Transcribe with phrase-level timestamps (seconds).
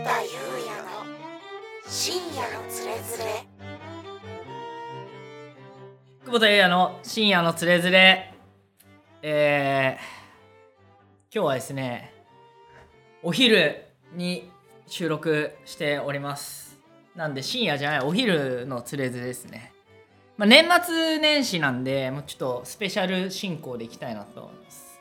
[0.00, 0.28] 田裕
[0.66, 1.06] 也の
[1.86, 3.46] 深夜のつれづれ。
[6.24, 8.34] 久保田裕也の深夜のつれづれ。
[9.22, 12.12] えー、今日はですね
[13.22, 13.84] お昼
[14.14, 14.50] に
[14.86, 16.76] 収録しております。
[17.14, 19.72] なんで深夜じゃないお昼のつれづれですね、
[20.36, 25.00] まあ、年末年始なんでもうちょっとスペシャル進行でいきたいなと思います。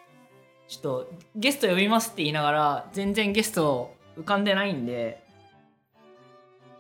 [0.68, 5.24] ちょっとゲスト呼びますって言いながら全然ゲスト浮かんでないんで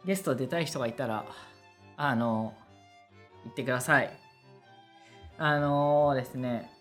[0.05, 1.25] ゲスト出たい人がいたら
[1.97, 2.53] あの
[3.43, 4.19] 言ってください。
[5.37, 6.71] あのー、ですね。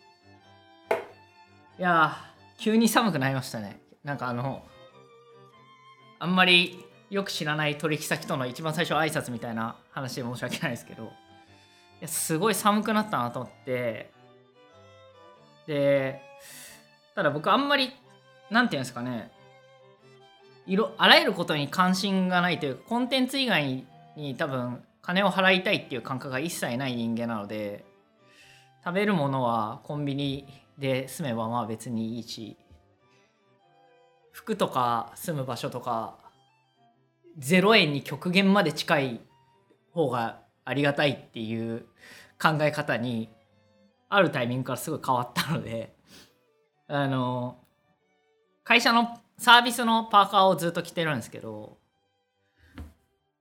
[1.79, 2.17] いや
[2.59, 3.81] 急に寒くなりましたね。
[4.05, 4.63] なんかあの
[6.19, 11.07] あんまりよく知らない取引先との一番最初挨拶みたいな話で申し訳ないですけどい
[12.01, 14.11] やすごい寒くなったなと思って
[15.67, 16.21] で
[17.15, 17.93] ただ僕あんまり
[18.51, 19.31] 何て言うんですかね。
[20.67, 23.85] 色あらゆることに関心がないというかコンテンツ以外
[24.17, 27.85] に多分金を払いたいっていう感覚が一切ない人間なので
[28.85, 30.47] 食べるものはコンビニ
[30.79, 32.57] で住めばまあ別にいいし
[34.33, 36.17] 服とか住む場所とか
[37.39, 39.21] 0円に極限まで近い
[39.93, 41.87] 方がありがたいっていう
[42.41, 43.29] 考え方に
[44.09, 45.95] あるタイミングからすごい変わったので
[46.89, 47.57] あの
[48.65, 51.77] 会社のサービスのパーカーをずっと着てるんですけど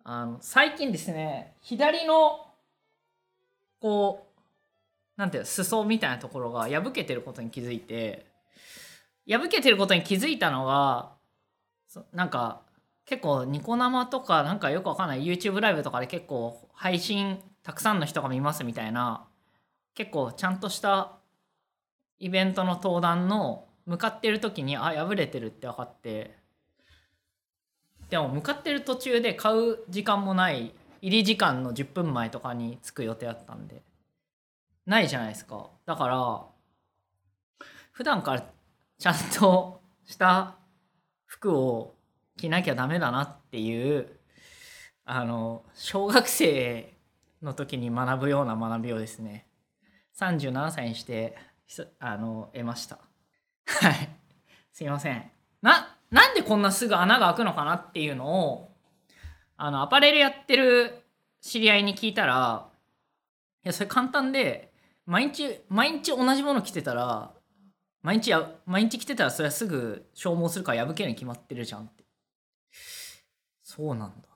[0.04, 2.48] あの最近ですね左の
[3.80, 4.26] こ
[5.16, 8.26] うなんていう裾みたいなところが破けてることに気づいて
[9.30, 11.12] 破けてることに気づいたのが
[12.14, 12.62] なんか
[13.06, 19.28] 結構ニコ生とかなんかよくわかんない YouTube ライブとかで結構配信たくさんの人が見ますみたいな
[19.94, 21.20] 結構ちゃんとした
[22.18, 26.34] イベントの登壇の向かってる時にあ破れてるって分かって
[28.10, 33.82] でも向かってる途中で買う時間もない入り時間の10分前とかに着く予定だったんで
[34.86, 35.70] ないじゃないですか。
[35.86, 36.46] だから
[37.92, 38.46] 普段から
[38.98, 40.56] ちゃんとした
[41.26, 41.94] 服を
[42.38, 44.08] 着なきゃダメだなっていう
[45.04, 46.94] あの小学生
[47.42, 49.48] の時に学ぶような学びをですね
[50.18, 51.36] 37歳にして
[52.00, 53.11] あの得ました。
[53.80, 54.10] はい。
[54.72, 55.32] すいません。
[55.62, 58.72] ななんでこんなすぐ穴が開くのかなっていうのを
[59.58, 61.04] あのアパレルやってる
[61.40, 62.68] 知り合いに聞いたら
[63.64, 64.72] いやそれ簡単で
[65.06, 67.32] 毎日毎日同じもの着てたら
[68.02, 72.04] 毎日や毎日着てたらそれはすぐ消耗するから破けるに決まってるじゃんって。
[73.64, 74.28] そうなんだ。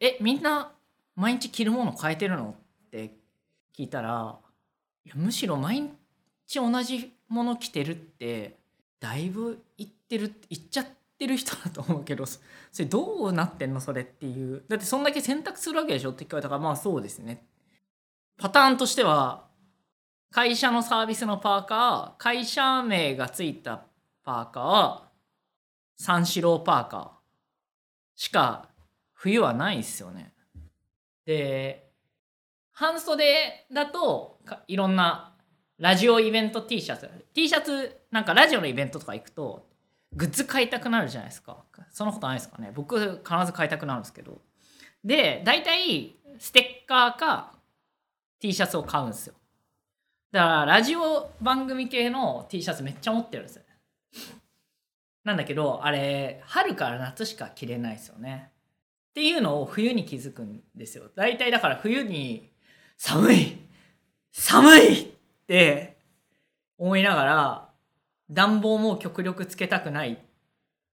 [0.00, 0.72] えみんな
[1.16, 2.54] 毎日着るもの変えてるの
[2.86, 3.16] って
[3.76, 4.38] 聞いたら
[5.04, 5.90] いやむしろ毎
[6.46, 8.57] 日同じもの着てるって
[9.00, 10.86] だいぶいってるいっちゃっ
[11.18, 12.40] てる人だと思うけどそ
[12.78, 14.64] れどうなってんのそれっていう。
[14.68, 17.44] だってそんだけ選択するわけでしょって聞かれたからまあそうですね。
[18.38, 19.46] パターンとしては
[20.30, 23.84] 会社のサービスのパーカー会社名がついた
[24.22, 27.10] パーカー三四郎パーカー
[28.14, 28.68] しか
[29.14, 30.34] 冬はないですよね。
[31.24, 31.90] で
[32.72, 34.38] 半袖だと
[34.68, 35.34] いろんな
[35.78, 37.08] ラジオイベント T シャツ。
[37.34, 39.68] T シャツなんかラジオのイベントとか行くと
[40.12, 41.64] グッズ買いたくなるじゃないですか。
[41.90, 42.72] そんなことないですかね。
[42.74, 44.40] 僕必ず買いたくなるんですけど。
[45.04, 47.52] で大体ステッカーか
[48.40, 49.34] T シャツを買うんですよ。
[50.32, 53.62] だからラジオ番組系の T シャツめっちゃ持ってるんですよ
[55.24, 58.50] なんだけどあれ春から夏しか着れないですよね。
[59.10, 61.04] っていうのを冬に気づくんですよ。
[61.14, 62.50] 大体だから冬に
[62.96, 63.58] 寒い
[64.32, 65.17] 寒い
[65.48, 65.96] って
[66.76, 67.68] 思いながら
[68.30, 70.22] 暖房も極力つけたくない。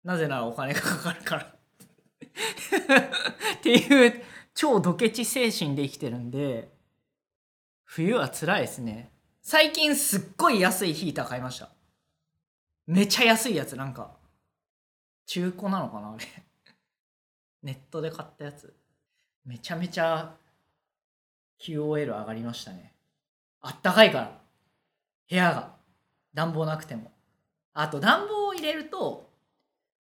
[0.04, 1.44] なぜならお金がかかるから。
[3.58, 4.24] っていう
[4.56, 6.72] 超ドケチ精神で生きてるんで
[7.84, 9.12] 冬は辛いですね。
[9.44, 11.70] 最近すっごい安いヒーター買いました。
[12.88, 14.18] めちゃ安いやつなんか。
[15.28, 16.26] 中古なのかなあれ。
[17.62, 18.74] ネットで買ったやつ。
[19.46, 20.36] めちゃめちゃ
[21.60, 22.96] QOL 上がりましたね。
[23.62, 24.42] あったかいから。
[25.30, 25.76] 部屋が。
[26.34, 27.12] 暖房なくても。
[27.74, 29.30] あと暖房を入れると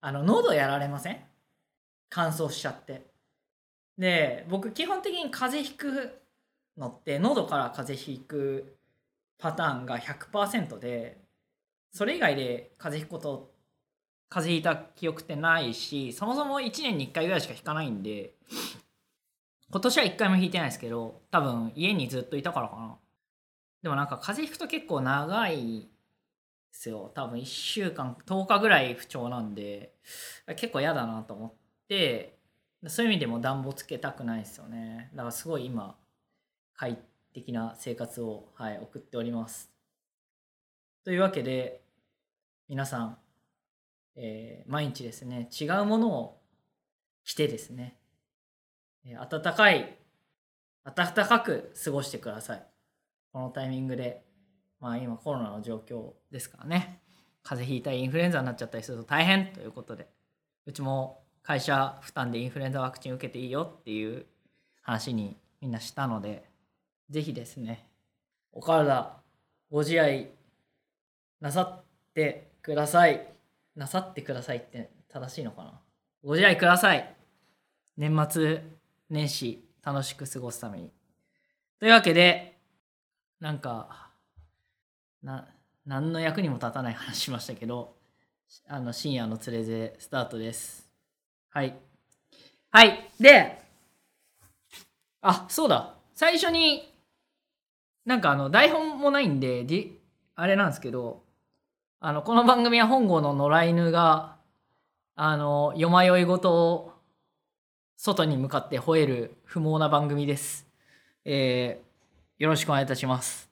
[0.02, 1.18] あの喉やられません？
[2.10, 3.06] 乾燥しちゃって。
[3.98, 6.22] で僕基本的に風邪ひく
[6.78, 8.78] のって喉から風邪ひく
[9.40, 11.18] パターンが100%で
[11.92, 13.52] それ以外で風邪ひくこと
[14.30, 18.34] 風邪ひいた記憶ってないしそもそも1年に1回ぐらいしか引かないんで
[19.72, 22.96] 今年は1回も引いてないですけど多分家にずっといたからかな。
[23.88, 25.88] でもなんか風邪ひくと結構長いで
[26.74, 27.10] すよ。
[27.16, 29.94] 多分1週間10日ぐらい不調なんで
[30.58, 31.54] 結構嫌だなと思っ
[31.88, 32.38] て
[32.88, 35.10] そういう意味でも暖房つけたくないですよね。
[35.14, 35.96] だからすごい今
[36.76, 37.00] 快
[37.34, 39.72] 適な生活を、はい、送っております。
[41.06, 41.80] というわけで
[42.68, 43.18] 皆さん、
[44.18, 46.42] えー毎日ですね違うものを
[47.24, 47.96] 着てですね、
[49.06, 49.98] 暖かい
[50.84, 52.68] 暖かく過ごしてください。
[53.38, 54.24] このタイミングで
[54.80, 57.02] まあ今コロナの状況ですからね。
[57.44, 60.08] 風邪ひいたりインフルエンザになっちゃったりすると大変ということで
[60.66, 64.26] うちも会社負担でインフルエンザワクチン受けていいよっていう
[64.82, 66.50] 話にみんなしたので
[67.12, 67.88] ぜひですね
[68.54, 69.18] お体
[69.70, 70.32] ご自愛
[71.40, 71.84] なさっ
[72.16, 73.28] てください。
[73.76, 75.80] なさってくださいって正しいのかな？
[76.24, 77.16] ご自愛ください。
[77.98, 78.64] 年末
[79.12, 80.92] 年始楽しく過ごすために。
[81.80, 82.57] というわけで
[83.40, 84.10] なんか
[85.22, 85.48] な
[85.86, 87.96] 何の役にも立たない話しましたけど
[88.68, 90.90] あの深夜のつれづれスタートです。
[91.50, 91.76] はい。
[92.72, 93.10] はい。
[93.20, 93.62] で
[95.22, 95.94] あそうだ。
[96.14, 96.94] 最初に
[98.06, 99.66] なんかあの台本もないんで
[100.36, 101.24] あれなんですけど
[102.00, 104.38] あのこの番組は本郷の野良犬が
[105.16, 106.94] あの夜迷いごとを
[107.98, 110.68] 外に向かって吠える不毛な番組です。
[111.26, 111.87] えー、
[112.38, 113.50] よろしくお願いいたします。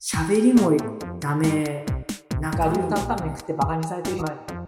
[0.00, 0.70] 喋りも
[1.18, 1.84] ダメ。
[2.40, 4.18] なんかタンタン麺食ってバカにされてる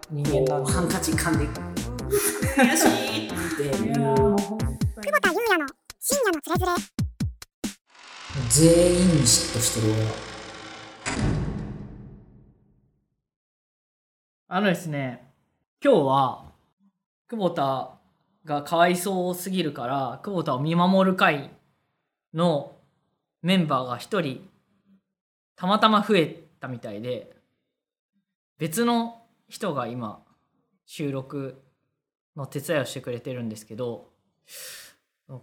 [0.09, 3.11] 人間なハンカチ噛んで悔し。
[3.21, 3.95] いって久
[4.27, 5.67] 保田裕也の
[5.99, 6.73] 深夜のつれづれ
[8.49, 9.93] 全員に嫉妬してる
[14.49, 15.33] あのですね
[15.83, 16.51] 今日は
[17.29, 18.00] 久保田
[18.45, 21.51] がかわいそうすぎるから久保田を見守る会
[22.33, 22.75] の
[23.41, 24.47] メンバーが一人
[25.55, 27.35] たまたま増えたみたいで
[28.57, 30.21] 別の人が今
[30.85, 31.61] 収録
[32.35, 34.09] の手伝いをしてくれてるんですけど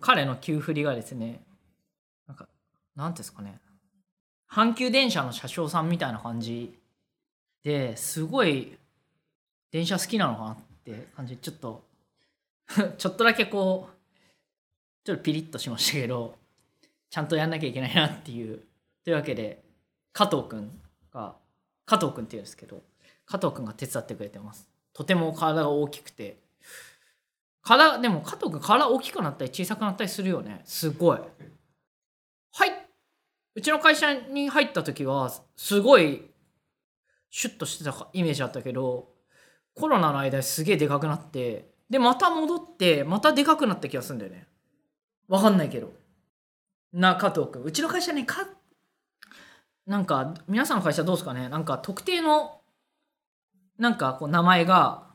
[0.00, 1.40] 彼の急振りがですね
[2.26, 2.48] なんか
[2.96, 3.60] なんていうんですかね
[4.50, 6.78] 阪急電車の車掌さんみたいな感じ
[7.62, 8.78] ですごい
[9.70, 11.87] 電車好きなのかなって感じちょっと
[12.98, 13.96] ちょっとだけこう
[15.04, 16.36] ちょっとピリッとしましたけど
[17.10, 18.62] ちゃんとやんなきゃいけないなっていう。
[19.04, 19.64] というわけで
[20.12, 20.80] 加藤くん
[21.12, 21.34] が
[21.86, 22.82] 加藤くんっていうんですけど
[23.24, 24.68] 加藤くんが手伝ってくれてます。
[24.92, 26.38] とても体が大きくて。
[27.62, 30.62] 体でも加藤くん体大きくなったり小さくなったりするよね。
[30.64, 31.18] すごい。
[32.52, 32.88] はい。
[33.54, 36.30] うちの会社に入った時はすごい
[37.30, 39.08] シュッとしてたイメージあったけど
[39.74, 44.46] コロナの間すげえでかくなってでまた戻ってまたでかくなった気がするんだよね。
[45.26, 45.92] わかんないけど。
[46.92, 48.46] な加藤君うちの会社ねか
[49.86, 51.48] なんか皆さんの会社どうですかね。
[51.48, 52.60] なんか特定の
[53.78, 55.06] なんかこう名前が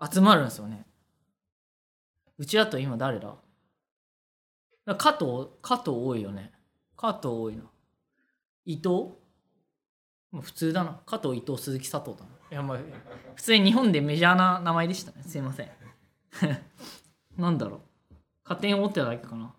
[0.00, 0.86] 集まるんですよね。
[2.36, 3.34] うちだと今誰だ？
[4.86, 6.52] だ加藤加藤多いよね。
[6.96, 7.62] 加藤多いな
[8.64, 9.14] 伊藤？
[10.40, 11.00] 普通だな。
[11.06, 12.30] 加藤伊藤鈴木佐藤だな。
[12.54, 12.78] やまあ
[13.34, 15.22] 普通に日本でメジャーな名前でしたね。
[15.26, 15.70] すいません。
[17.36, 18.14] なんだろう。
[18.44, 19.52] 勝手に思ってただけかな。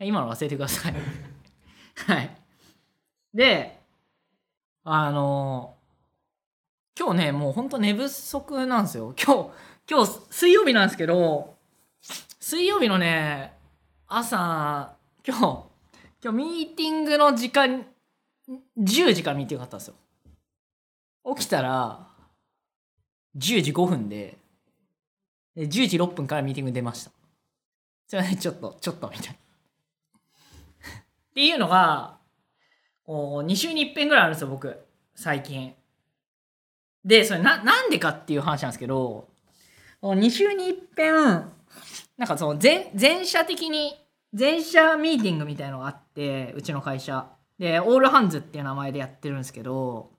[0.00, 0.94] 今の忘れてください。
[2.06, 2.36] はい。
[3.34, 3.80] で
[4.84, 5.76] あの
[6.98, 9.14] 今日ねもうほんと寝不足なんですよ。
[9.22, 9.50] 今日
[9.88, 11.56] 今日水曜日なんですけど
[12.40, 13.52] 水曜日のね
[14.06, 14.94] 朝
[15.26, 15.42] 今日
[16.22, 17.86] 今日ミーティングの時間
[18.78, 19.96] 10時からミーティングがあったんですよ。
[21.34, 22.06] 起きたら
[23.36, 24.38] 10時5分で
[25.54, 27.10] で10時6分からミーティング出ました。
[28.06, 29.32] それはねちょっとちょっとみたいな。
[29.32, 29.38] っ
[31.34, 32.18] ていうのが
[33.04, 34.78] こう2週に1遍ぐらいあるんですよ僕。
[35.14, 35.74] 最近。
[37.04, 39.28] でそれななんでかっていう話なんですけど
[40.02, 41.14] 2週に1遍
[42.16, 43.94] なんかその全全社的に
[44.32, 47.26] 全社ミーティングみたいのがあってうちの会社。
[47.58, 50.10] でオールハンズっていう名前でやってるんですけど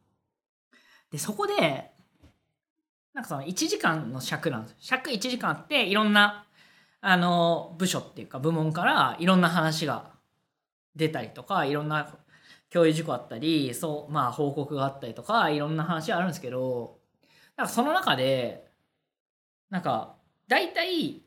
[1.12, 1.92] でそこで
[3.14, 4.78] なんかその1時間の尺なんですよ。
[4.80, 6.46] 尺1時間あっていろんな
[7.02, 10.12] あの部署っていうか部門からいろんな話が
[10.96, 12.16] 出たりとかいろんな
[12.70, 17.00] 共有事項あったりそうまあ報告があったりとかいろんな話あるんですけど
[17.56, 18.68] なんかその中で
[19.70, 20.16] なんか
[20.48, 21.22] 大体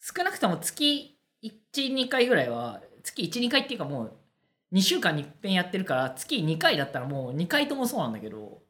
[0.00, 1.18] 少なくとも月
[1.72, 4.12] 12回ぐらいは月12回っていうかもう
[4.72, 8.65] 2週間に一遍やってるから月2回だったらもう2回ともそうなんだけど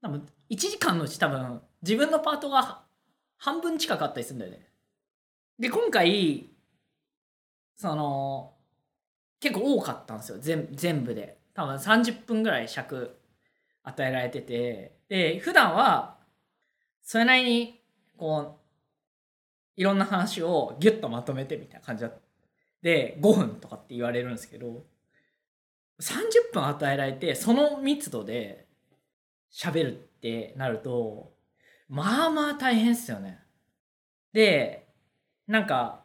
[0.00, 2.82] 多分1時間のうち多分自分のパートが
[3.36, 4.68] 半分近かったりするんだよね。
[5.58, 6.50] で今回
[7.76, 8.54] その
[9.40, 10.38] 結構多かったんですよ。
[10.40, 11.38] 全全部で。
[11.54, 13.18] 多分30分ぐらい尺
[13.82, 14.98] 与えられてて。
[15.08, 16.18] で普段は
[17.02, 17.80] それなりに
[18.16, 22.10] こういろんな話をギュッとまとめてみたいな感じだ
[22.82, 24.84] で5分とかって言われるんですけど
[26.00, 28.67] 30分与えられてその密度で
[29.52, 31.32] 喋るってなると
[31.88, 33.38] まあまあ大変っすよね。
[34.32, 34.88] で
[35.46, 36.04] なんか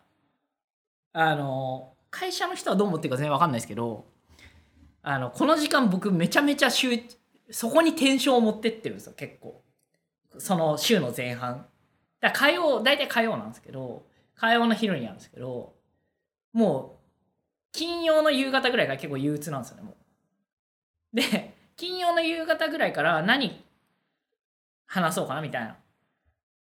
[1.11, 4.05] あの会社の人はどう思ってるか全然わかんないですけど
[5.01, 6.99] あのこの時間僕めちゃめちゃ集
[7.51, 9.63] そこにテンションを持ってってるんですよ結構。
[10.39, 11.67] その週の前半。
[12.19, 15.75] だ火曜大体火曜なんですけど火曜の昼にあるんですけど
[16.53, 17.03] もう
[17.73, 19.95] 金曜の夕方ぐらいから結構憂鬱なんですよねもう。
[21.15, 23.63] で金曜の夕方ぐらいから何
[24.85, 25.75] 話そうかなみたいな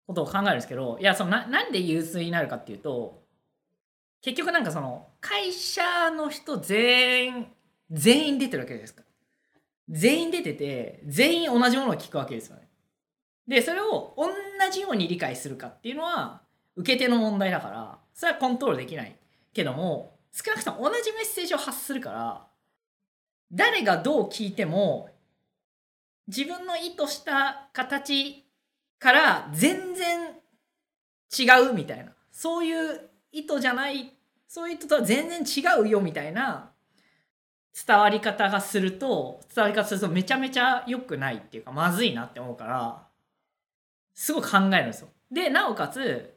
[0.06, 3.23] ことを考えるんですけどいやそのななんで憂鬱になるかっていうと
[4.21, 7.47] 結局なんかその会社の人全員
[7.90, 9.02] 全員出てるわけですか。
[9.88, 12.68] 全員出てて全員同じものを聞くわけですよね。
[13.47, 14.30] でそれを同
[14.71, 16.40] じように理解するかっていうのは
[16.76, 19.16] 受け手の問題だからそれはコントロールできない
[19.52, 22.47] けども少なくとも同じメッセージを発するから
[23.52, 25.11] 誰がどう聞いても
[26.26, 28.47] 自分の意図した形
[28.99, 30.30] から全然
[31.38, 32.12] 違うみたいな。
[32.30, 34.12] そういう意図じゃない
[34.49, 36.71] そういう意図とは全然違うよみたいな
[37.87, 43.06] 伝わり方がすると伝わり方するとめちゃめちゃ良くないっていうかまずいなって思うから
[44.14, 45.09] すごい考えるんですよ。
[45.30, 46.35] でなおかつ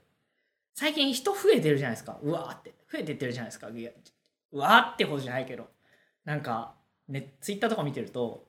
[0.74, 2.17] 最近人増えてるじゃないですか。
[2.22, 2.74] うわーって。
[2.91, 3.67] 増えてってるじゃないですか。
[3.67, 5.69] うわーってことじゃないけど。
[6.25, 6.75] なんか
[7.07, 8.45] ねツイッターとか見てると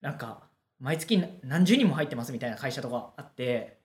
[0.00, 0.48] なんか
[0.80, 3.78] 毎月何十人も入ってますみたいな会社とかあって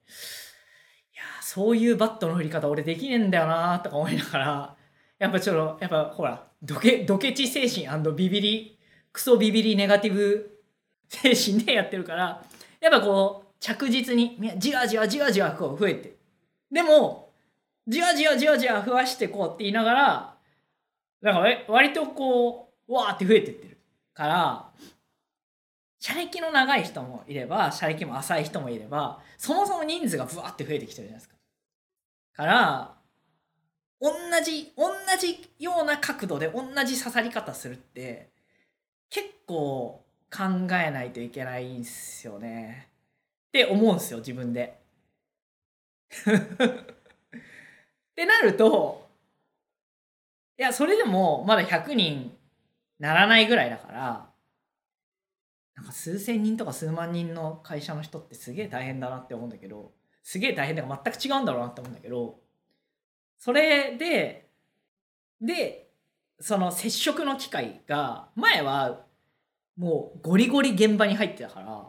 [1.12, 4.76] いやそういうバットの振り方俺できねえんだよなとか思いながら
[5.18, 8.78] やっぱちょっとやっぱほらドケドケチ精神ビビり
[9.12, 10.60] クソビビりネガティブ
[11.08, 12.42] 精神でやってるから
[12.80, 16.16] やっぱこう着実にじわじわじわじわこう増えて
[16.70, 17.30] でも
[17.86, 20.34] じわじわじわじわ増やしてこうって言いながら
[21.22, 23.78] なんか割とこうわーって増えてってる
[24.12, 24.70] から
[25.98, 31.34] 車歴の長い人もいれば車歴も浅い人もいればそもそも人数がブワーって増えてきてるじゃないですか。
[32.34, 32.94] から
[34.00, 34.10] 同
[34.44, 38.28] じ同じような角度で同じ刺さり方するって
[39.08, 42.88] 結構考えないといけないんすよね
[43.48, 44.78] って思うんですよ自分で。
[46.14, 46.24] っ
[48.14, 49.08] てなると
[50.58, 52.36] いやそれでもまだ100人
[52.98, 54.30] ならないぐらいだから
[55.76, 62.38] なんか数千人とか数万人の会社の人ってすげえ大変だなって思うんだけどすげえ大変だから全く違うんだろうなって思うんだけど
[63.38, 64.48] それで
[65.40, 65.90] で
[66.40, 69.04] その接触の機会が前は
[69.76, 71.88] もうゴリゴリ現場に入ってたから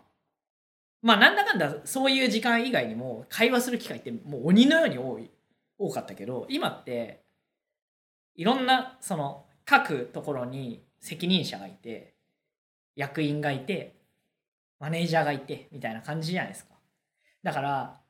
[1.01, 5.29] まあなんだかんだそういう時間以外にも会話する機会ってもう鬼のように多い
[5.77, 7.23] 多かったけど今って
[8.35, 12.15] いろんなその各ところに責任者がいて
[12.95, 13.95] 役員がいて
[14.79, 16.73] マネージャーがいてみたいな感じじゃないですか。
[17.43, 18.01] だから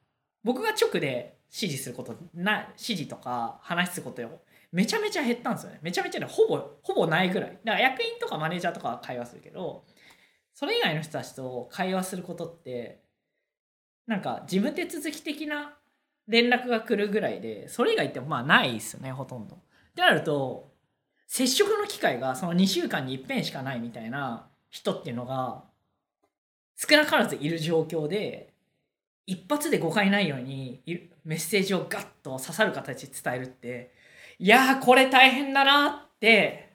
[0.45, 4.39] 僕が直で指示することな指示とか話すことよ。
[4.71, 5.79] めちゃめちゃ減ったんですよね。
[5.81, 7.59] めちゃめちゃねほぼほぼないぐらい。
[7.65, 9.83] だから役員とかマネージャーとかは会話するけど
[10.53, 13.01] それ以外の人たちと会話することって
[14.07, 15.73] なんか事務手続き的な
[16.29, 19.55] 連絡が来るぐらいでそれ以外ってまあないですよねほとんど。
[19.55, 19.59] っ
[19.95, 20.74] てなると
[21.27, 25.63] 接触の機会がその2週間に一遍しかないみたいな人っていうのが
[26.75, 28.53] 少なからずいる状況で
[29.25, 30.81] 一発で誤解ないように
[31.23, 33.91] メッセージをガッと刺さる形で伝えるって
[34.37, 36.69] いやこれ大変だなって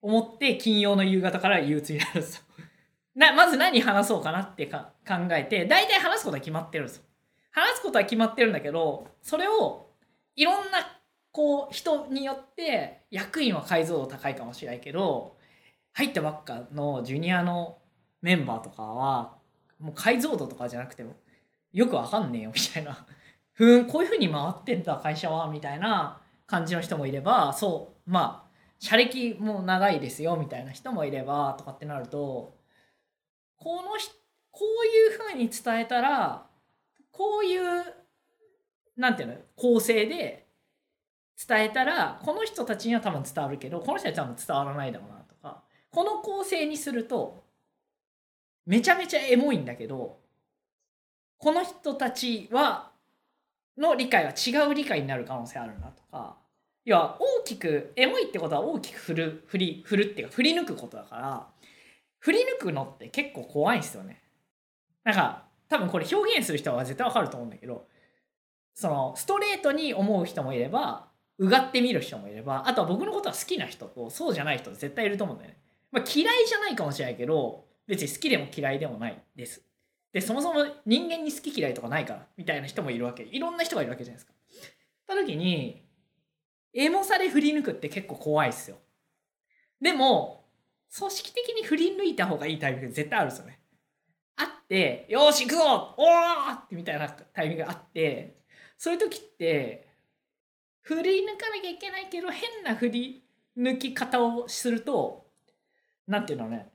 [0.00, 2.42] 思って金曜の夕方から憂鬱になるんですよ。
[3.14, 7.04] なまず何話そうかなってか考えて大体話すことは決まってるんですよ。
[7.50, 9.90] 話すことは決まってるんだけどそれを
[10.36, 15.36] いろんなこう人によって役員は解像度高いかもしれないけど
[15.92, 17.78] 入ったばっかのジュニアの
[18.22, 19.34] メンバーとかは
[19.78, 21.14] もう解像度とかじゃなくても
[21.72, 23.06] よくわかんねえよみたいな。
[23.52, 32.56] ふんこういうふうに回ってんだ会社はみたいな感じの人もいればそうまあ社歴も長いですよみたいな人もいればとかってなると
[33.58, 33.90] この
[34.50, 36.46] こういうふうに伝えたら
[37.10, 37.84] こういう
[38.96, 40.46] なんていうの構成で
[41.48, 47.44] 伝えたらこの人たちには多分伝わるけどこの人たちは多分伝わらないだろうなとかこの構成にすると
[48.66, 50.18] めちゃめちゃエモいんだけど
[51.38, 52.92] この人たちは
[53.76, 56.36] の理解は違う理解になる可能性あるなとか
[56.84, 61.46] 要は大きくエモいってことは大きく振る振り振るっていうか振り抜くことだから
[62.18, 64.22] 振り抜くのって結構怖いんですよね。
[65.02, 67.86] なんか多分これ表現する人は絶対わかると思うんだけど
[68.74, 71.08] そのストレートに思う人もいれば
[71.38, 75.58] うがって見る人もいればあとは僕のことは好きな人とそうじゃない人絶対いると思うんだよね。
[75.90, 79.62] まあ、嫌いじゃないかもしれないけど別に好きでも嫌いでもないです。
[80.12, 84.32] でそもそも人間に好き嫌いとかないからみたいな人もいるわけいろんな人がいるわけじゃないですか。
[85.06, 85.82] た時に
[86.74, 88.76] エモさで振り抜くって結構怖いっすよ。
[89.80, 90.42] でも
[90.96, 93.60] 組織的に振り抜いた方がいいタイミング絶対あるんですよね。
[94.36, 98.42] あって、よし行くぞおーってみたいなタイミングがあって、
[98.76, 99.88] そういう時って、
[100.82, 103.24] 振り抜かなきゃいけないけど、変な振り
[103.56, 105.26] 抜き方をすると、
[106.06, 106.70] なんていうのね、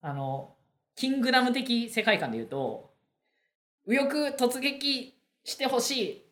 [0.00, 0.54] あの、
[0.94, 2.92] キングダム的世界観で言うと、
[3.86, 6.22] 右翼突撃してほしい。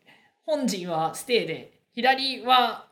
[0.45, 2.89] 本陣はステイで、左は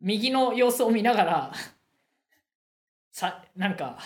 [0.00, 1.52] 右の様子を見ながら、
[3.12, 3.98] さ、なんか、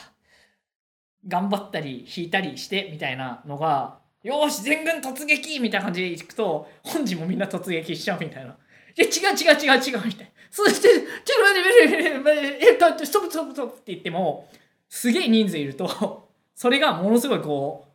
[1.26, 8.56] 頑張ったり引いたりしてみたいなのが、よし全軍突撃みたいな感じでいくと、本陣もみんな突撃しちゃうみたいな。
[8.98, 10.32] いや、違う違う違う違うみたいな。
[10.50, 14.48] そして、ちょっと待って待って待って、えっと、ストップストップストップって言っても、
[14.88, 17.86] すげえ人数いると、それがものすごいこ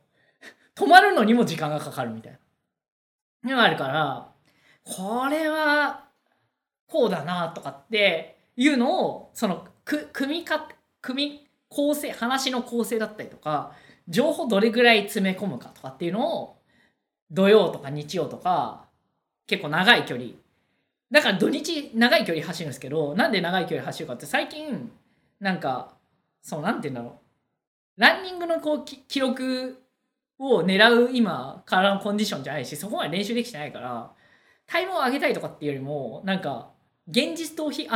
[0.76, 2.38] う、止まるのにも時間がかかるみたいな。
[3.50, 4.32] のがあるから、
[4.84, 6.04] これは、
[6.86, 10.68] こうだなとかっていうのを、その、く、組みか、
[11.02, 13.72] 組み、構成、話の構成だったりとか、
[14.08, 16.56] 情報どれぐらい詰め込むかとかっていうのを、
[17.30, 18.86] 土曜とか日曜とか、
[19.46, 20.30] 結構長い距離。
[21.14, 24.90] だから土日長い距離走るんですけど、なんで長い距離走るかって最近、
[25.38, 25.94] なんか、
[26.42, 27.20] そう、なんて言うんだろ
[27.96, 28.00] う。
[28.00, 29.80] ランニングのこう記録
[30.40, 34.10] を狙う今からのコンディションじゃないし、そこまで練習できてないから、
[34.66, 36.72] タイムを上げたいとかっていうよりも、なんか、
[37.08, 37.88] 現実逃避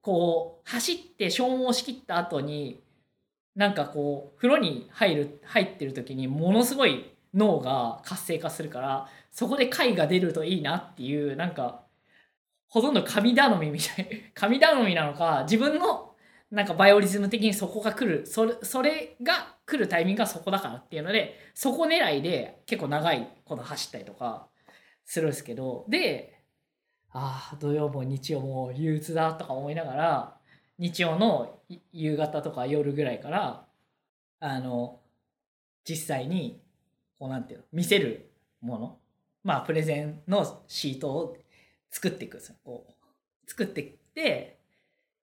[0.00, 2.82] こう、走って消耗しきった後に、
[3.54, 11.86] なんかこう、風呂に入る、入ってる時にものすごい脳が活性化するから、そこで回が出るといいなっていう、なんか、
[12.68, 14.30] ほとんど神頼みみたい。
[14.34, 16.14] 神頼みなのか、自分の
[16.50, 24.48] なんかバイオリズム的にそこが来る、それそれが来るタイミングがそこだからっていうので、そこ狙いで結構長いこと走ったりとか
[25.04, 26.38] するんですけど、で、
[27.10, 30.38] ああ、土曜も日曜も憂鬱だとか思いながら、
[30.78, 31.60] 日曜の
[31.92, 33.66] 夕方とか夜ぐらいから、
[34.40, 35.00] あの、
[35.84, 36.62] 実際に、
[37.18, 38.98] こうなんていうの、見せるもの、
[39.42, 41.36] まあ、プレゼンのシートを
[41.90, 42.56] 作っていくんですよ。
[42.64, 44.58] こう、作っていって、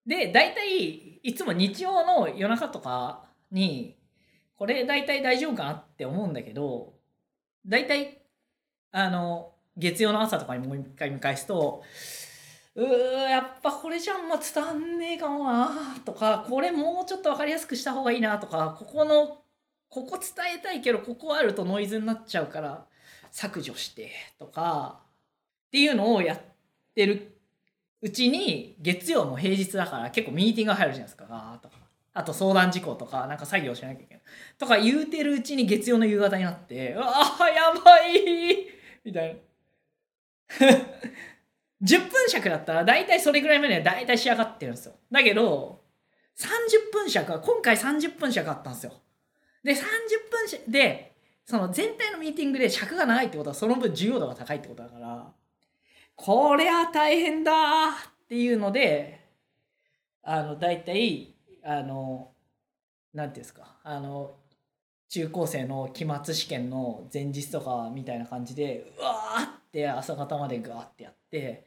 [0.06, 3.98] で、大体、いつも日曜の夜中とかに、
[4.56, 6.94] これ大体大丈夫かなって思うんだけど、
[7.66, 8.22] 大体、
[8.92, 11.84] あの、月曜の朝とかにもう一回見返すと、
[12.76, 15.70] うーやっぱこれじゃあんま伝わんねえかもな
[16.06, 19.42] とか、これもうちょっと分かりやすくした方がいいなとか、ここの、
[19.90, 22.86] ここ伝えたいけど、ここあるとノイズになっちゃうから、
[23.32, 25.02] 削除してとか、
[25.68, 26.40] っていうのをやっ
[26.96, 27.38] てる
[28.02, 31.76] うちに、月曜も平日だから結構ミーティングが入るじゃないですか、ガーとか。
[32.14, 34.24] あと相談事項とか、なんか作業しなきゃいけない。
[34.58, 38.68] とか言うてるうちに月曜の夕方になって、うわあ、やばい
[39.04, 40.68] みたいな。
[41.84, 44.96] 10分尺だったら大体それぐらいまで大体仕上がってるんですよ。
[45.12, 45.84] だけど、
[46.38, 48.94] 30分尺は、今回30分尺あったんですよ。
[49.64, 49.76] で、30
[50.66, 55.34] 分で、その全体のミーティングで尺が長いってことはその分重要度が高いってことだから、
[56.16, 59.20] これは大変だっていうので、
[60.24, 62.32] あの、大体、あの、
[63.14, 64.36] なんていうんですか、あの、
[65.10, 71.66] 中高生の期末試験の前日とかみたいな感じで、うわーって朝方までガーってやって、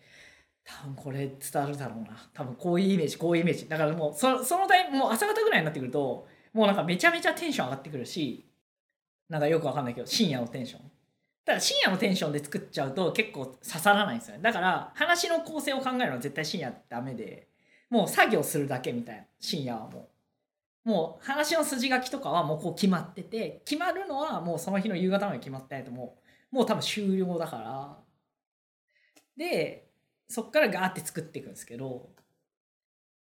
[0.65, 2.29] 多分これ伝わるだろうな。
[2.35, 3.69] 多分こういうイメージ、こういうイメージ。
[3.69, 8.47] だからもう、そそのタイム、もう朝方ぐらいになってくると、もうなんかめちゃめちゃテンション上がってくるし、
[9.29, 10.91] なんかよくわかんないけど、深夜のテンション。
[11.49, 14.43] ただ深夜のテンションで作っちゃうと結構刺さらないんですよね。
[14.43, 17.49] だから話の構成を考えるのは絶対深夜ダメで、
[17.89, 20.11] もう作業するだけみたいな、深夜はも
[20.85, 20.89] う。
[20.91, 26.19] もう話の筋書きとかはもうこう決まってて、決まるのはもうその日の夕方まで決まってないとも
[26.53, 27.97] う、もう多分終了だから。
[29.35, 29.89] で、
[30.29, 32.11] そっからガーって作っていくんですけど、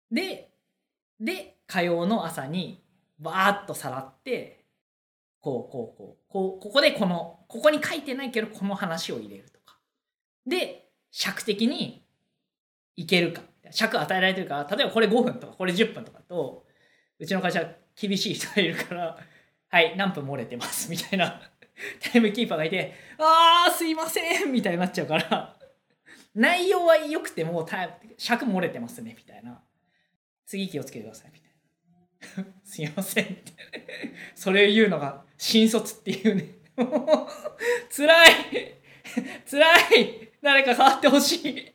[0.09, 0.49] で、
[1.19, 2.81] で、火曜の朝に
[3.19, 4.62] バーッとさらって、
[5.43, 9.77] こう、こう、こう、こう、ここでこの、ここに書いてないけど、この話を入れるとか。
[10.47, 12.07] で、尺的に
[12.95, 13.41] いけるか。
[13.69, 16.65] 尺与えられてるから、例えばこれ5分とか、これ10分とかと、
[17.19, 19.17] うちの会社厳しい人がいるから、
[19.67, 21.41] はい、何分漏れてます、みたいな。
[21.99, 25.57] タイムキーパーがいて、あー、すいません、みたいになっちゃうから、
[26.33, 29.61] 内容は良くても、タイ尺漏れてますね、みたいな。
[30.45, 31.52] 次気をつけてください、みたいな。
[32.63, 34.17] すいません、みたいな。
[34.35, 36.47] それを言うのが新卒っていうね。
[37.95, 38.33] 辛い。
[39.49, 40.31] 辛い。
[40.41, 41.73] 誰か変わってほしい。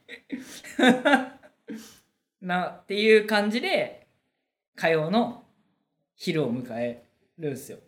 [2.41, 4.07] なっていう感じで
[4.77, 5.45] 火曜の
[6.15, 7.03] 昼を迎え
[7.39, 7.79] るんですよ。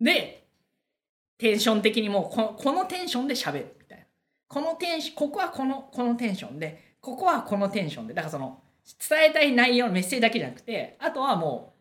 [0.00, 0.44] で
[1.38, 4.04] テンション的にもうこのこのテンションで喋るみたいな。
[4.48, 8.14] このテンシここはこのこのテンションでここはこのテンションで。
[8.14, 8.62] だからその
[9.08, 11.77] 伝えたい内容のメッセージだけじゃなくてあとはもう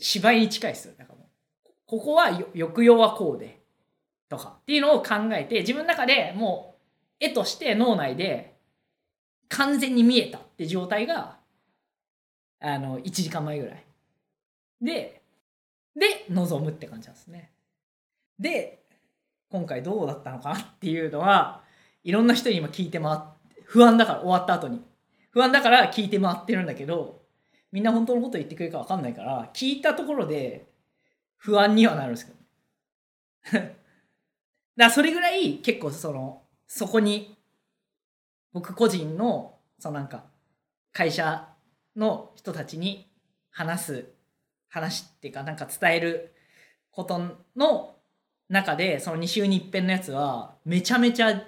[0.00, 0.94] 芝居に近いですよ。
[0.96, 3.62] だからもうここは抑揚はこうで
[4.28, 6.76] とかっていうのを考えて自分の中でも
[7.20, 8.56] う絵として脳内で
[9.48, 11.38] 完全に見えたって状態が
[12.60, 13.84] あの1時間前ぐらい。
[14.80, 15.22] で
[15.94, 17.52] で臨むって感じなんですね。
[18.38, 18.82] で
[19.50, 21.62] 今回どうだったのかなっていうのは
[22.04, 23.18] いろんな人に今聞いて回っ
[23.54, 24.82] て不安だから終わった後に。
[25.30, 27.20] 不安だから聞いて回ってるんだけど
[27.72, 30.66] みんな本当のこと言ってくれるか分かんないから聞いたところで
[31.36, 32.32] 不安にはなるんですけ
[33.58, 33.66] ど。
[34.76, 37.36] だそれぐらい結構そのそこに
[38.52, 40.24] 僕個人のそのなんか
[40.92, 41.48] 会社
[41.96, 43.10] の人たちに
[43.50, 44.10] 話す
[44.68, 46.34] 話っていうかなんか伝える
[46.90, 47.20] こと
[47.56, 47.96] の
[48.48, 51.42] 中でその2週に一遍のやつはめちゃめちゃ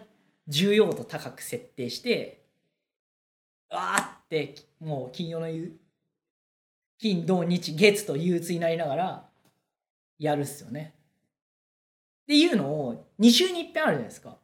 [0.47, 2.45] 重要度高く設定して
[3.71, 5.73] わーってもう金曜の夕
[6.99, 9.29] 金土日月と憂鬱になりながら
[10.19, 10.95] やるっすよね。
[12.23, 14.37] っていうのを2週に一遍あるじゃないですか。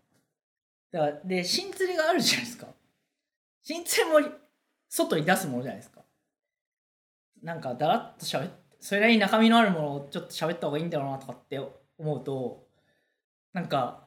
[0.92, 2.68] だからで新連れがあるじゃないですか。
[3.62, 4.34] 新連れも
[4.88, 6.00] 外に出すものじゃないですか。
[7.42, 11.58] なんかだらっと喋ってそれなりに中身のあるものをちょっと喋った方がいいんだろうなとかって
[11.98, 12.66] 思うと
[13.54, 14.04] なんか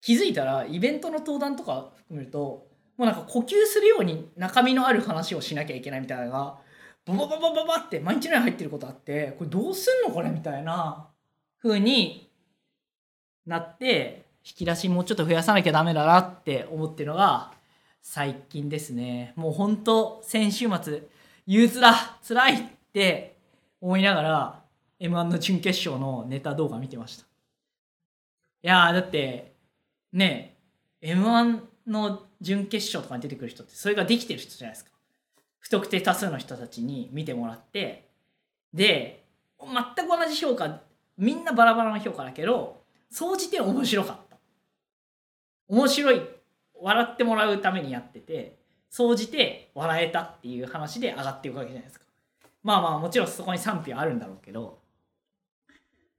[0.00, 6.58] 気づいたらイベントの登壇とか含めるともうなんか呼吸するように中身のある話をしなきゃいけないみたいなのが
[7.06, 11.08] ババババババって毎日のように入ってることあってこれどうすんのこれみたいな
[11.62, 12.30] 風に
[13.46, 17.52] なって引き出しもうちょっと増やさなきゃダメだなって思ってるのが
[18.02, 19.32] 最近ですね。
[19.36, 21.02] もうほんと先週末
[21.46, 23.36] 憂鬱だ辛いって
[23.80, 24.62] 思いながら
[24.98, 27.24] m 1の準決勝のネタ動画見てました。
[27.24, 27.26] い
[28.66, 29.54] やだって
[30.12, 30.56] ね
[31.00, 34.93] m 1の準決勝とかに出てくる人ってそれができてる人じゃないですか。
[35.64, 38.06] 不特定多数の人たちに見てもらって
[38.74, 39.24] で
[39.58, 40.82] 全く同じ評価
[41.16, 44.36] みんなバラバラの評価だけど総じて面白かった。
[45.68, 46.20] 面白い
[46.78, 48.58] 笑ってもらうためにやってて
[48.90, 52.04] 総じて笑えたっていう話で上がっていくわけじゃないですか。
[52.62, 54.80] まあまあもちろんそこに賛否はあるんだろうけど。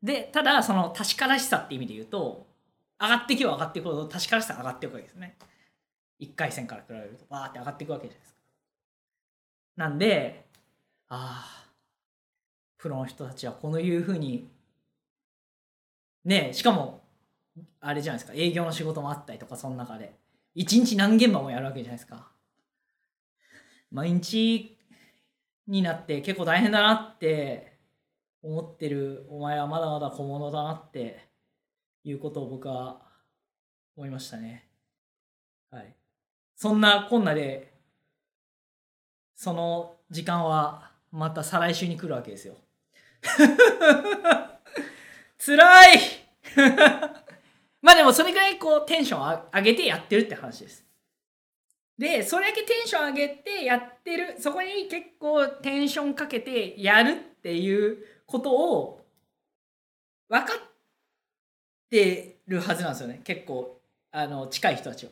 [0.02, 2.48] でただその確からしさって意味で言うと
[3.00, 5.38] 上がっていけば上がっていくほど確からしさ上がっていくわけですね。
[6.20, 8.35] 1回戦から比べるとバーって上がっていくわけじゃないですか。
[9.76, 10.46] なんで
[11.10, 11.66] ああ
[12.78, 14.48] プロの人たちはこのいうふうに
[16.24, 17.02] ねしかも
[17.80, 20.14] あれじゃないですか営業の仕事もあったりとかその中で。
[20.56, 22.32] 一日何現場もやるわけじゃないですか。
[23.92, 24.78] 毎日
[25.68, 27.78] になって結構大変だなって
[28.42, 31.28] 思ってるお前はまだまだ小物だなって
[32.06, 33.02] いうことを僕は
[33.98, 34.70] 思いましたね。
[35.72, 35.94] はい。
[36.56, 37.74] そんなこんなで
[39.36, 42.56] その時間はまた再来週に来るわけですよ。
[45.38, 46.00] 辛い！
[47.82, 50.86] まあでもそれぐらいこうテンション上げてやってるって話です。
[51.98, 59.06] でそれだけテンション上げてやってるそこに結構テンションかけてやるっていうことを
[60.28, 60.62] 分かっ
[61.90, 63.22] てるはずなんですよね。
[63.24, 65.12] 結構あの近い人たちは。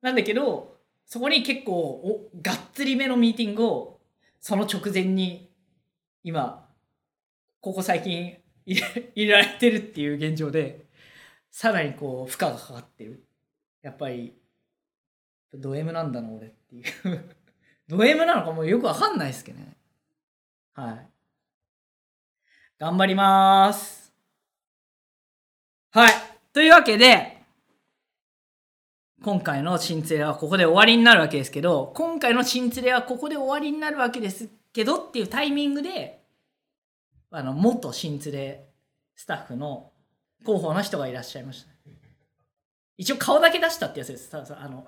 [0.00, 0.77] なんだけど
[1.08, 4.00] そこに結構おがっつりめのミーティングを
[4.40, 5.50] その直前に
[6.22, 6.68] 今
[7.60, 10.84] ここ最近入れ入れられてるっていう現状で
[11.50, 13.24] さらにこう負荷がかかってる。
[13.80, 14.34] やっぱり
[15.54, 16.84] ド M なんだな俺っていう。
[17.88, 19.76] ド M なのかもうよくわかんないですけどね。
[20.74, 21.08] はい。
[22.78, 24.12] 頑張ります。
[25.90, 26.12] はい。
[26.52, 27.37] というわけで
[29.22, 36.22] 今回の新連れはここで終わりになるわけですけど今回の新連れはここで終わりになるわけですけどっていうタイミングで
[37.30, 38.64] あの元新連れ
[39.16, 39.90] スタッフの
[40.44, 41.70] 候補の人がいらっしゃいました。
[42.96, 44.30] 一応顔だけ出したってやつです。
[44.30, 44.86] ただあの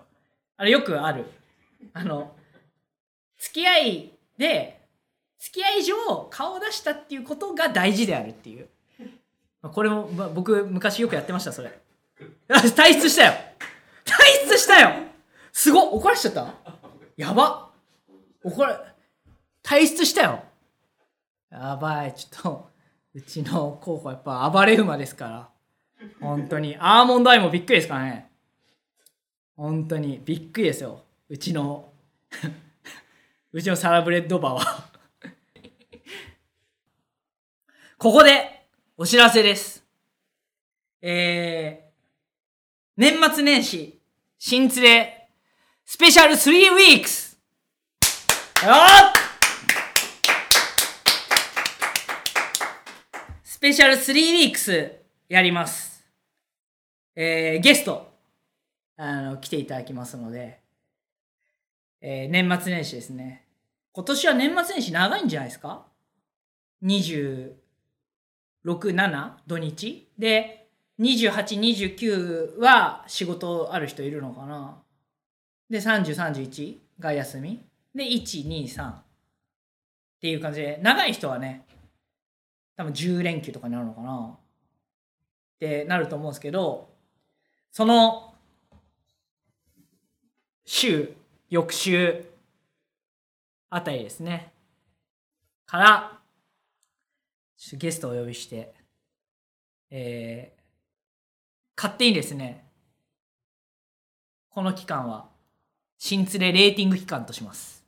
[0.56, 1.24] あれよくある。
[1.92, 2.32] あの
[3.38, 4.80] 付き合いで
[5.40, 5.96] 付き合い上
[6.30, 8.68] 顔を出したっていうことが大事であるっていう。
[9.62, 11.78] これも、ま、僕昔よくやってましたそれ。
[12.48, 13.32] 退出したよ。
[14.04, 14.90] 退出したよ。
[15.52, 15.90] すごっ。
[15.92, 16.54] 怒らしちゃった？
[17.16, 17.70] やば。
[18.42, 18.94] 怒ら
[19.62, 20.44] 退出したよ。
[21.50, 22.14] やばい。
[22.14, 22.70] ちょっと
[23.14, 25.48] うちの候補やっぱ暴れ馬ですから。
[26.20, 26.76] 本当に。
[26.78, 28.30] アーモンドアイもびっくりですからね。
[29.56, 30.20] 本当に。
[30.24, 31.02] びっくりですよ。
[31.28, 31.92] うちの
[33.52, 34.90] うちのサラブレッドバーは。
[37.98, 39.84] ここでお知らせです。
[41.02, 41.89] えー、
[43.00, 43.98] 年末年始
[44.38, 45.30] 新連れ
[45.86, 47.40] スペシャル3ウィークス
[48.62, 48.74] よ
[53.42, 54.96] スペシャル3ウィークス
[55.30, 56.04] やります。
[57.16, 58.12] えーゲスト、
[58.98, 60.60] あの、来ていただきますので、
[62.02, 63.46] えー年末年始ですね。
[63.92, 65.86] 今年は年末年始長いんじゃないですか
[66.84, 67.54] ?26、
[68.62, 70.59] 7土日で、
[71.00, 74.82] 28、29は仕事ある人いるのかな？
[75.70, 77.64] で、30、31が休み。
[77.94, 78.90] で、1、2、3。
[78.90, 79.02] っ
[80.20, 81.64] ていう感じで、長い人はね、
[82.76, 84.36] 多分10連休とかになるのかな？
[84.36, 84.38] っ
[85.58, 86.90] てなると思うんですけど、
[87.72, 88.34] その
[90.66, 91.14] 週、
[91.48, 92.26] 翌週
[93.70, 94.52] あたりですね。
[95.64, 96.18] から、
[97.72, 98.74] ゲストをお呼びして、
[99.90, 100.59] えー、
[101.82, 102.66] 勝手にですね、
[104.50, 105.30] この期間は、
[105.96, 107.86] 新連れレーティング期間とします。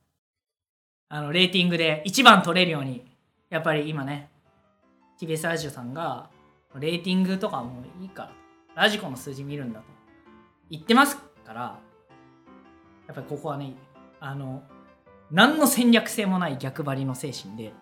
[1.10, 3.04] あの、レーティングで1番取れるように、
[3.50, 4.30] やっぱり今ね、
[5.20, 6.30] TBS ラジオさんが、
[6.76, 8.30] レーティングとかもういいか
[8.74, 9.84] ら、ラジコの数字見るんだと。
[10.70, 11.78] 言ってますから、
[13.08, 13.74] やっぱりここはね、
[14.20, 14.62] あの、
[15.30, 17.74] 何の戦略性もない逆張りの精神で、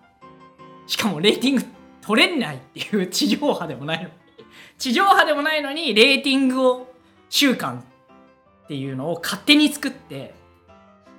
[0.88, 1.62] しかもレーティング
[2.00, 4.10] 取れないっていう地上波でもないの、
[4.78, 6.94] 地上波でもないのに、レーティングを
[7.28, 7.84] 週間
[8.64, 10.34] っていうのを勝手に作って、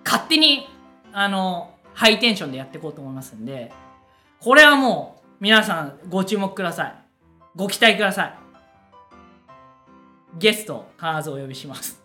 [0.04, 0.68] 勝手に、
[1.14, 3.72] あの、ハイテンションでやっていこうと思いますんで、
[4.40, 6.96] これはもう皆さんご注目ください。
[7.56, 8.34] ご期待ください。
[10.38, 12.02] ゲスト必ずお呼びします。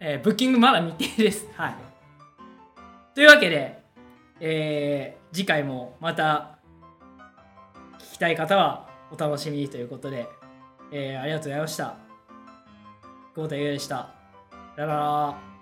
[0.00, 1.46] えーブッキングまだ未定です。
[1.56, 1.74] はい。
[3.14, 3.82] というわけで、
[4.40, 6.58] えー次回もまた
[7.98, 10.28] 聞きたい方はお楽しみにということで、
[10.90, 11.96] えーありがとうございました。
[13.34, 14.14] 久保田優でした。
[14.76, 15.53] さよなら。